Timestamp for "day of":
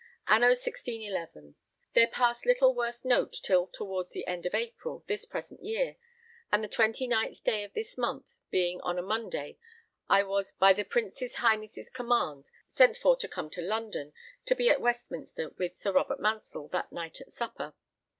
7.43-7.73